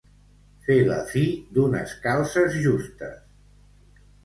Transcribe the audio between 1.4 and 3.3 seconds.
d'unes calces justes.